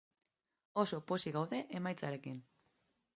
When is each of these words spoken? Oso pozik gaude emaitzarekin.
Oso 0.83 0.99
pozik 1.11 1.35
gaude 1.35 1.59
emaitzarekin. 1.81 2.41